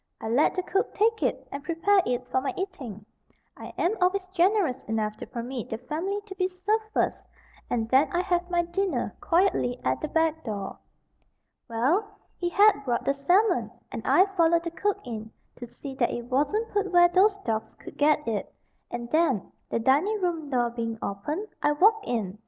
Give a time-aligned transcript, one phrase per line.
[0.19, 3.05] I let the cook take it and prepare it for my eating.
[3.55, 7.21] I am always generous enough to permit the family to be served first
[7.69, 10.79] and then I have my dinner quietly at the back door.
[11.69, 16.09] Well, he had brought the salmon, and I followed the cook in, to see that
[16.09, 18.51] it wasn't put where those dogs could get it;
[18.89, 22.39] and then, the dining room door being opened, I walked in.